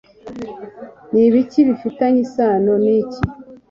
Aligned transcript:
ni 1.11 1.21
ibiki 1.27 1.59
bifitanye 1.67 2.19
isano 2.25 2.73
n'iki? 2.83 3.19